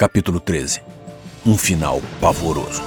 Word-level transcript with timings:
Capítulo 0.00 0.40
13 0.40 0.80
Um 1.44 1.58
final 1.58 2.00
pavoroso. 2.22 2.80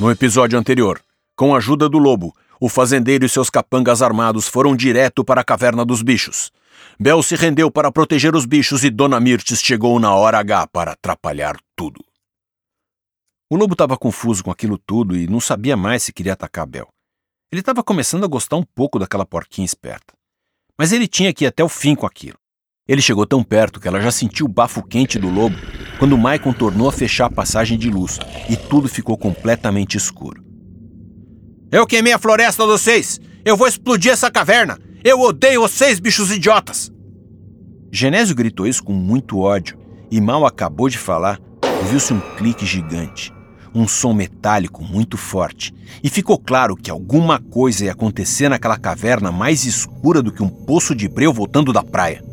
No 0.00 0.10
episódio 0.10 0.58
anterior, 0.58 1.00
com 1.36 1.54
a 1.54 1.58
ajuda 1.58 1.88
do 1.88 1.96
lobo, 1.96 2.34
o 2.60 2.68
fazendeiro 2.68 3.24
e 3.24 3.28
seus 3.28 3.48
capangas 3.48 4.02
armados 4.02 4.48
foram 4.48 4.74
direto 4.74 5.24
para 5.24 5.42
a 5.42 5.44
caverna 5.44 5.84
dos 5.84 6.02
bichos. 6.02 6.50
Bel 6.98 7.22
se 7.22 7.36
rendeu 7.36 7.70
para 7.70 7.92
proteger 7.92 8.34
os 8.34 8.46
bichos 8.46 8.82
e 8.82 8.90
Dona 8.90 9.20
Mirtes 9.20 9.62
chegou 9.62 10.00
na 10.00 10.12
hora 10.12 10.40
H 10.40 10.66
para 10.66 10.94
atrapalhar 10.94 11.56
tudo. 11.76 12.04
O 13.48 13.54
lobo 13.54 13.74
estava 13.74 13.96
confuso 13.96 14.42
com 14.42 14.50
aquilo 14.50 14.76
tudo 14.76 15.16
e 15.16 15.28
não 15.28 15.38
sabia 15.38 15.76
mais 15.76 16.02
se 16.02 16.12
queria 16.12 16.32
atacar 16.32 16.66
Bel. 16.66 16.88
Ele 17.52 17.60
estava 17.60 17.84
começando 17.84 18.24
a 18.24 18.28
gostar 18.28 18.56
um 18.56 18.64
pouco 18.64 18.98
daquela 18.98 19.24
porquinha 19.24 19.64
esperta. 19.64 20.14
Mas 20.76 20.90
ele 20.90 21.06
tinha 21.06 21.32
que 21.32 21.44
ir 21.44 21.46
até 21.46 21.62
o 21.62 21.68
fim 21.68 21.94
com 21.94 22.06
aquilo. 22.06 22.41
Ele 22.88 23.00
chegou 23.00 23.24
tão 23.24 23.44
perto 23.44 23.78
que 23.78 23.86
ela 23.86 24.00
já 24.00 24.10
sentiu 24.10 24.46
o 24.46 24.48
bafo 24.48 24.82
quente 24.82 25.16
do 25.16 25.30
lobo 25.30 25.56
quando 26.00 26.18
Maicon 26.18 26.52
tornou 26.52 26.88
a 26.88 26.92
fechar 26.92 27.26
a 27.26 27.30
passagem 27.30 27.78
de 27.78 27.88
luz 27.88 28.18
e 28.50 28.56
tudo 28.56 28.88
ficou 28.88 29.16
completamente 29.16 29.96
escuro. 29.96 30.42
Eu 31.70 31.86
queimei 31.86 32.12
a 32.12 32.18
floresta 32.18 32.64
de 32.64 32.68
vocês! 32.70 33.20
Eu 33.44 33.56
vou 33.56 33.68
explodir 33.68 34.10
essa 34.10 34.32
caverna! 34.32 34.80
Eu 35.04 35.20
odeio 35.20 35.60
vocês, 35.60 36.00
bichos 36.00 36.32
idiotas! 36.32 36.90
Genésio 37.92 38.34
gritou 38.34 38.66
isso 38.66 38.82
com 38.82 38.92
muito 38.92 39.38
ódio 39.38 39.78
e 40.10 40.20
mal 40.20 40.44
acabou 40.44 40.88
de 40.88 40.98
falar, 40.98 41.38
ouviu-se 41.80 42.12
um 42.12 42.20
clique 42.36 42.66
gigante, 42.66 43.32
um 43.72 43.86
som 43.86 44.12
metálico 44.12 44.82
muito 44.82 45.16
forte, 45.16 45.72
e 46.02 46.10
ficou 46.10 46.36
claro 46.36 46.76
que 46.76 46.90
alguma 46.90 47.38
coisa 47.38 47.84
ia 47.84 47.92
acontecer 47.92 48.48
naquela 48.48 48.76
caverna 48.76 49.30
mais 49.30 49.64
escura 49.64 50.20
do 50.20 50.32
que 50.32 50.42
um 50.42 50.48
poço 50.48 50.96
de 50.96 51.08
breu 51.08 51.32
voltando 51.32 51.72
da 51.72 51.84
praia. 51.84 52.31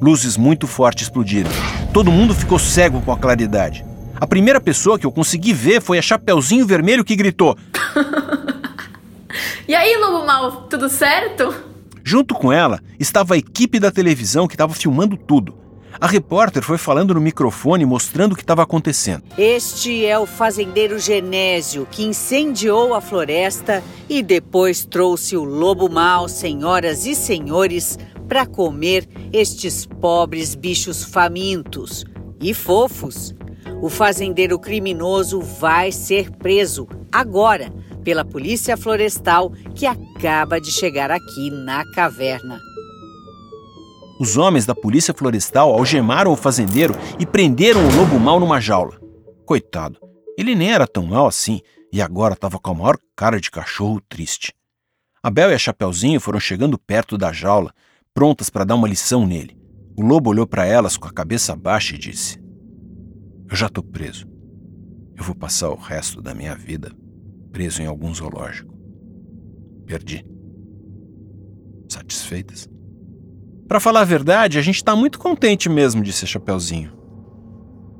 Luzes 0.00 0.36
muito 0.36 0.66
fortes 0.66 1.04
explodiram. 1.04 1.50
Todo 1.92 2.10
mundo 2.10 2.34
ficou 2.34 2.58
cego 2.58 3.00
com 3.00 3.12
a 3.12 3.18
claridade. 3.18 3.84
A 4.16 4.26
primeira 4.26 4.60
pessoa 4.60 4.98
que 4.98 5.06
eu 5.06 5.12
consegui 5.12 5.52
ver 5.52 5.80
foi 5.80 5.98
a 5.98 6.02
Chapeuzinho 6.02 6.66
Vermelho 6.66 7.04
que 7.04 7.16
gritou: 7.16 7.56
E 9.66 9.74
aí, 9.74 9.96
Lobo 9.96 10.26
Mal, 10.26 10.62
tudo 10.62 10.88
certo? 10.88 11.54
Junto 12.02 12.34
com 12.34 12.52
ela 12.52 12.80
estava 12.98 13.34
a 13.34 13.38
equipe 13.38 13.80
da 13.80 13.90
televisão 13.90 14.46
que 14.46 14.54
estava 14.54 14.74
filmando 14.74 15.16
tudo. 15.16 15.64
A 16.00 16.06
repórter 16.06 16.62
foi 16.62 16.76
falando 16.76 17.14
no 17.14 17.20
microfone 17.20 17.86
mostrando 17.86 18.32
o 18.32 18.36
que 18.36 18.42
estava 18.42 18.62
acontecendo. 18.62 19.22
Este 19.38 20.04
é 20.04 20.18
o 20.18 20.26
fazendeiro 20.26 20.98
Genésio 20.98 21.86
que 21.90 22.04
incendiou 22.04 22.94
a 22.94 23.00
floresta 23.00 23.82
e 24.08 24.22
depois 24.22 24.84
trouxe 24.84 25.36
o 25.36 25.44
lobo 25.44 25.88
mau, 25.88 26.28
senhoras 26.28 27.06
e 27.06 27.14
senhores, 27.14 27.98
para 28.34 28.46
comer 28.46 29.08
estes 29.32 29.86
pobres 29.86 30.56
bichos 30.56 31.04
famintos 31.04 32.04
e 32.42 32.52
fofos. 32.52 33.32
O 33.80 33.88
fazendeiro 33.88 34.58
criminoso 34.58 35.40
vai 35.40 35.92
ser 35.92 36.32
preso 36.32 36.88
agora 37.12 37.72
pela 38.02 38.24
Polícia 38.24 38.76
Florestal 38.76 39.52
que 39.72 39.86
acaba 39.86 40.60
de 40.60 40.72
chegar 40.72 41.12
aqui 41.12 41.48
na 41.48 41.84
caverna. 41.92 42.58
Os 44.18 44.36
homens 44.36 44.66
da 44.66 44.74
Polícia 44.74 45.14
Florestal 45.14 45.72
algemaram 45.72 46.32
o 46.32 46.36
fazendeiro 46.36 46.96
e 47.20 47.24
prenderam 47.24 47.86
o 47.86 47.96
lobo 47.96 48.18
mau 48.18 48.40
numa 48.40 48.60
jaula. 48.60 48.98
Coitado, 49.46 50.00
ele 50.36 50.56
nem 50.56 50.72
era 50.72 50.88
tão 50.88 51.06
mal 51.06 51.28
assim 51.28 51.60
e 51.92 52.02
agora 52.02 52.34
estava 52.34 52.58
com 52.58 52.72
a 52.72 52.74
maior 52.74 52.98
cara 53.14 53.40
de 53.40 53.48
cachorro 53.48 54.00
triste. 54.08 54.52
Abel 55.22 55.52
e 55.52 55.54
a 55.54 55.58
Chapeuzinho 55.58 56.18
foram 56.18 56.40
chegando 56.40 56.76
perto 56.76 57.16
da 57.16 57.32
jaula, 57.32 57.72
prontas 58.14 58.48
para 58.48 58.64
dar 58.64 58.76
uma 58.76 58.88
lição 58.88 59.26
nele. 59.26 59.58
O 59.96 60.02
lobo 60.02 60.30
olhou 60.30 60.46
para 60.46 60.64
elas 60.64 60.96
com 60.96 61.08
a 61.08 61.12
cabeça 61.12 61.54
baixa 61.56 61.96
e 61.96 61.98
disse: 61.98 62.38
Eu 63.50 63.56
já 63.56 63.66
estou 63.66 63.82
preso. 63.82 64.26
Eu 65.16 65.24
vou 65.24 65.34
passar 65.34 65.70
o 65.70 65.76
resto 65.76 66.22
da 66.22 66.34
minha 66.34 66.54
vida 66.54 66.92
preso 67.52 67.80
em 67.80 67.86
algum 67.86 68.12
zoológico. 68.12 68.74
Perdi. 69.86 70.26
Satisfeitas? 71.88 72.68
Para 73.68 73.78
falar 73.78 74.00
a 74.00 74.04
verdade, 74.04 74.58
a 74.58 74.62
gente 74.62 74.76
está 74.76 74.96
muito 74.96 75.20
contente 75.20 75.68
mesmo, 75.68 76.02
disse 76.02 76.24
a 76.24 76.28
Chapeuzinho. 76.28 76.92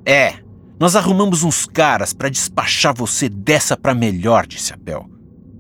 É, 0.05 0.35
nós 0.79 0.97
arrumamos 0.97 1.45
uns 1.45 1.67
caras 1.67 2.13
para 2.13 2.29
despachar 2.29 2.93
você 2.93 3.29
dessa 3.29 3.77
para 3.77 3.95
melhor, 3.95 4.45
disse 4.45 4.75
a 4.75 4.77
Bel. 4.77 5.09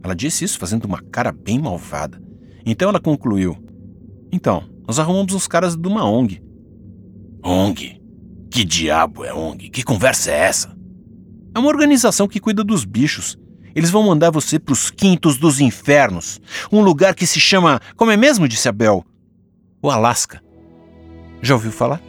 Ela 0.03 0.15
disse 0.15 0.45
isso 0.45 0.59
fazendo 0.59 0.87
uma 0.87 1.01
cara 1.01 1.31
bem 1.31 1.61
malvada. 1.61 2.21
Então 2.67 2.89
ela 2.89 3.01
concluiu: 3.01 3.64
Então, 4.34 4.65
nós 4.84 4.99
arrumamos 4.99 5.33
uns 5.33 5.47
caras 5.47 5.77
de 5.77 5.87
uma 5.87 6.05
ONG. 6.05 6.43
ONG? 7.41 8.03
Que 8.50 8.65
diabo 8.65 9.25
é 9.25 9.33
ONG? 9.33 9.71
Que 9.71 9.84
conversa 9.84 10.33
é 10.33 10.39
essa? 10.41 10.77
É 11.55 11.59
uma 11.61 11.69
organização 11.69 12.27
que 12.27 12.41
cuida 12.41 12.65
dos 12.65 12.84
bichos. 12.84 13.39
Eles 13.77 13.91
vão 13.91 14.03
mandar 14.03 14.33
você 14.33 14.59
para 14.59 14.72
os 14.72 14.91
quintos 14.91 15.37
dos 15.37 15.61
infernos, 15.61 16.41
um 16.72 16.81
lugar 16.81 17.15
que 17.15 17.28
se 17.28 17.39
chama, 17.39 17.81
como 17.97 18.11
é 18.11 18.17
mesmo, 18.17 18.49
disse 18.49 18.69
Abel, 18.69 19.05
o 19.81 19.89
Alasca. 19.89 20.43
Já 21.41 21.55
ouviu 21.55 21.71
falar? 21.71 22.03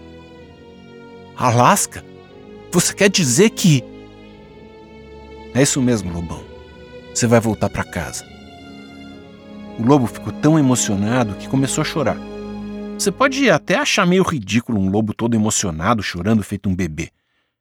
Alasca? 1.38 2.04
Você 2.72 2.92
quer 2.92 3.10
dizer 3.10 3.52
que. 3.52 3.84
É 5.54 5.62
isso 5.62 5.80
mesmo, 5.80 6.12
Lobão. 6.12 6.44
Você 7.14 7.28
vai 7.28 7.40
voltar 7.40 7.70
para 7.70 7.84
casa. 7.84 8.26
O 9.78 9.84
lobo 9.84 10.08
ficou 10.08 10.32
tão 10.32 10.58
emocionado 10.58 11.36
que 11.36 11.50
começou 11.50 11.82
a 11.82 11.86
chorar. 11.86 12.18
Você 12.98 13.12
pode 13.12 13.50
até 13.50 13.76
achar 13.76 14.08
meio 14.08 14.24
ridículo 14.24 14.80
um 14.80 14.90
lobo 14.90 15.14
todo 15.14 15.36
emocionado 15.36 16.02
chorando 16.02 16.44
feito 16.44 16.70
um 16.70 16.76
bebê. 16.76 17.12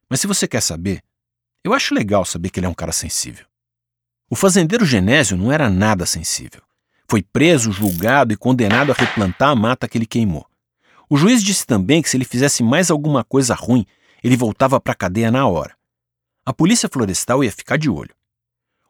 Mas 0.09 0.21
se 0.21 0.27
você 0.27 0.47
quer 0.47 0.61
saber, 0.61 1.01
eu 1.61 1.73
acho 1.73 1.93
legal 1.93 2.23
saber 2.23 2.49
que 2.49 2.59
ele 2.59 2.67
é 2.67 2.69
um 2.69 2.73
cara 2.73 2.93
sensível. 2.93 3.45
O 4.29 4.35
fazendeiro 4.35 4.85
Genésio 4.85 5.35
não 5.35 5.51
era 5.51 5.69
nada 5.69 6.05
sensível. 6.05 6.61
Foi 7.09 7.21
preso, 7.21 7.71
julgado 7.71 8.33
e 8.33 8.37
condenado 8.37 8.91
a 8.91 8.95
replantar 8.95 9.49
a 9.49 9.55
mata 9.55 9.87
que 9.87 9.97
ele 9.97 10.05
queimou. 10.05 10.47
O 11.09 11.17
juiz 11.17 11.43
disse 11.43 11.67
também 11.67 12.01
que 12.01 12.09
se 12.09 12.15
ele 12.15 12.25
fizesse 12.25 12.63
mais 12.63 12.89
alguma 12.89 13.23
coisa 13.23 13.53
ruim, 13.53 13.85
ele 14.23 14.37
voltava 14.37 14.79
para 14.79 14.93
a 14.93 14.95
cadeia 14.95 15.29
na 15.29 15.45
hora. 15.45 15.75
A 16.45 16.53
polícia 16.53 16.87
florestal 16.87 17.43
ia 17.43 17.51
ficar 17.51 17.77
de 17.77 17.89
olho. 17.89 18.15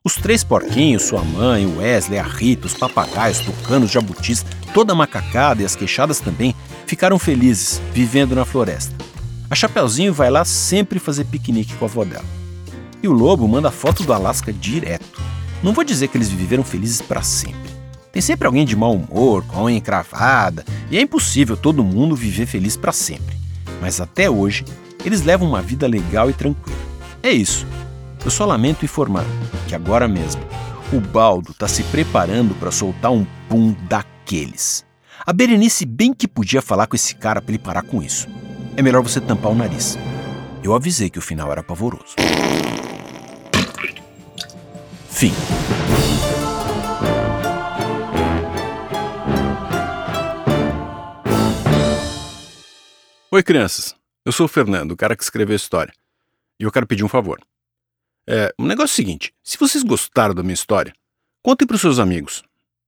Os 0.06 0.14
três 0.14 0.44
porquinhos, 0.44 1.02
sua 1.02 1.24
mãe, 1.24 1.66
o 1.66 1.78
Wesley, 1.80 2.20
a 2.20 2.24
Rita, 2.24 2.68
os 2.68 2.76
papagaios, 2.76 3.40
tucanos, 3.40 3.90
jabutis, 3.90 4.46
toda 4.72 4.94
a 4.94 4.96
macacada 4.96 5.64
e 5.64 5.66
as 5.66 5.76
queixadas 5.76 6.20
também 6.20 6.54
ficaram 6.86 7.18
felizes, 7.18 7.82
vivendo 7.92 8.36
na 8.36 8.46
floresta. 8.46 8.94
A 9.50 9.56
Chapeuzinho 9.56 10.14
vai 10.14 10.30
lá 10.30 10.46
sempre 10.46 11.00
fazer 11.00 11.26
piquenique 11.26 11.74
com 11.74 11.86
a 11.86 11.88
avó 11.88 12.06
dela. 12.06 12.24
E 13.02 13.08
o 13.08 13.12
lobo 13.12 13.48
manda 13.48 13.72
foto 13.72 14.04
do 14.04 14.14
Alasca 14.14 14.54
direto. 14.54 15.20
Não 15.64 15.74
vou 15.74 15.84
dizer 15.84 16.10
que 16.10 16.18
eles 16.20 16.30
viveram 16.30 16.64
felizes 16.64 17.02
para 17.02 17.24
sempre. 17.24 17.72
Tem 18.12 18.22
sempre 18.22 18.46
alguém 18.46 18.64
de 18.64 18.76
mau 18.76 18.94
humor, 18.94 19.44
com 19.48 19.58
a 19.58 19.64
unha 19.64 19.78
encravada, 19.78 20.64
e 20.92 21.00
é 21.00 21.02
impossível 21.02 21.58
todo 21.58 21.84
mundo 21.84 22.16
viver 22.16 22.46
feliz 22.46 22.78
para 22.78 22.92
sempre. 22.92 23.36
Mas 23.82 24.00
até 24.00 24.30
hoje, 24.30 24.66
eles 25.04 25.24
levam 25.24 25.50
uma 25.50 25.64
vida 25.64 25.88
legal 25.88 26.30
e 26.30 26.34
tranquila. 26.34 26.78
É 27.24 27.32
isso. 27.32 27.66
Eu 28.25 28.31
só 28.31 28.44
lamento 28.44 28.84
informar 28.84 29.24
que 29.68 29.75
agora 29.75 30.08
mesmo 30.08 30.41
o 30.91 31.00
Baldo 31.00 31.52
está 31.52 31.68
se 31.68 31.84
preparando 31.84 32.56
para 32.56 32.72
soltar 32.72 33.12
um 33.12 33.24
pum 33.47 33.75
daqueles. 33.88 34.84
A 35.24 35.31
Berenice 35.31 35.86
bem 35.86 36.12
que 36.12 36.28
podia 36.28 36.59
falar 36.59 36.88
com 36.88 36.96
esse 36.96 37.13
cara 37.13 37.40
para 37.40 37.52
ele 37.52 37.62
parar 37.62 37.84
com 37.84 38.02
isso. 38.02 38.28
É 38.75 38.81
melhor 38.81 39.03
você 39.03 39.22
tampar 39.22 39.52
o 39.52 39.56
nariz. 39.56 39.96
Eu 40.63 40.74
avisei 40.74 41.08
que 41.08 41.19
o 41.19 41.22
final 41.22 41.52
era 41.52 41.62
pavoroso. 41.62 42.16
Fim. 45.07 45.31
Oi, 53.31 53.44
crianças. 53.44 53.94
Eu 54.25 54.31
sou 54.31 54.48
o 54.48 54.50
Fernando, 54.50 54.94
o 54.94 54.98
cara 54.98 55.16
que 55.16 55.22
escreveu 55.22 55.54
a 55.54 55.57
história. 55.57 55.94
E 56.60 56.63
eu 56.63 56.72
quero 56.72 56.88
pedir 56.88 57.04
um 57.04 57.07
favor. 57.07 57.39
É, 58.27 58.54
o 58.57 58.66
negócio 58.66 58.92
é 58.92 58.94
o 58.94 58.95
seguinte: 58.95 59.33
se 59.44 59.57
vocês 59.57 59.83
gostaram 59.83 60.33
da 60.33 60.42
minha 60.44 60.54
história, 60.54 60.94
contem 61.44 61.68
para 61.68 61.75
os 61.75 61.81
seus 61.81 62.00
amigos. 62.00 62.44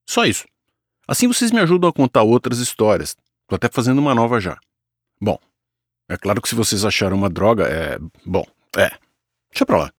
Só 0.05 0.25
isso. 0.25 0.45
Assim 1.07 1.27
vocês 1.27 1.51
me 1.51 1.59
ajudam 1.59 1.89
a 1.89 1.93
contar 1.93 2.23
outras 2.23 2.59
histórias. 2.59 3.15
Tô 3.47 3.55
até 3.55 3.69
fazendo 3.71 3.99
uma 3.99 4.13
nova 4.13 4.39
já. 4.39 4.57
Bom, 5.21 5.39
é 6.09 6.17
claro 6.17 6.41
que 6.41 6.49
se 6.49 6.55
vocês 6.55 6.83
acharam 6.83 7.17
uma 7.17 7.29
droga, 7.29 7.65
é. 7.67 7.97
Bom, 8.25 8.45
é. 8.75 8.91
Deixa 9.51 9.65
pra 9.65 9.77
lá. 9.77 9.91